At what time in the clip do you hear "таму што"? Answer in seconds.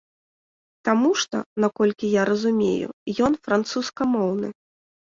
0.89-1.37